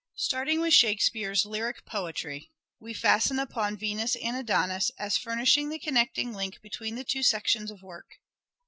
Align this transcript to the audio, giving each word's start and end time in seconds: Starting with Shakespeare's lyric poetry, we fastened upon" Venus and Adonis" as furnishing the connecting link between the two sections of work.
Starting 0.17 0.59
with 0.61 0.73
Shakespeare's 0.73 1.45
lyric 1.45 1.85
poetry, 1.85 2.49
we 2.79 2.91
fastened 2.91 3.39
upon" 3.39 3.77
Venus 3.77 4.15
and 4.15 4.35
Adonis" 4.35 4.89
as 4.97 5.15
furnishing 5.15 5.69
the 5.69 5.77
connecting 5.77 6.33
link 6.33 6.59
between 6.63 6.95
the 6.95 7.03
two 7.03 7.21
sections 7.21 7.69
of 7.69 7.83
work. 7.83 8.17